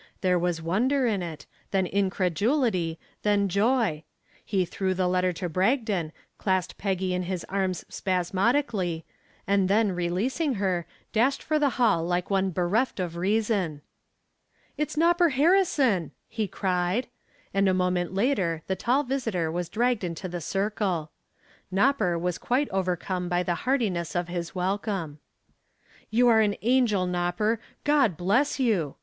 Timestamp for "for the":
11.43-11.69